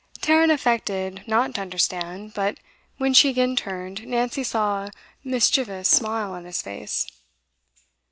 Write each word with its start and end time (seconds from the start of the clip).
Tarrant 0.19 0.51
affected 0.51 1.23
not 1.27 1.53
to 1.53 1.61
understand; 1.61 2.33
but, 2.33 2.57
when 2.97 3.13
she 3.13 3.29
again 3.29 3.55
turned, 3.55 4.07
Nancy 4.07 4.43
saw 4.43 4.85
a 4.85 4.91
mischievous 5.23 5.89
smile 5.89 6.31
on 6.31 6.45
his 6.45 6.59
face. 6.63 7.05